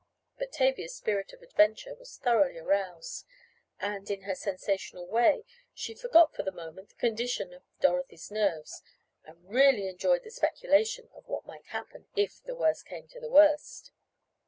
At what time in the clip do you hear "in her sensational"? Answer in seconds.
4.09-5.05